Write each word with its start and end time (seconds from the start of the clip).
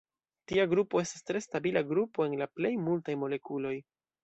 Tia 0.51 0.63
grupo 0.71 1.01
estas 1.01 1.27
tre 1.27 1.41
stabila 1.47 1.85
grupo 1.91 2.27
en 2.31 2.35
la 2.41 2.49
plej 2.57 2.75
multaj 2.89 3.19
molekuloj. 3.27 3.79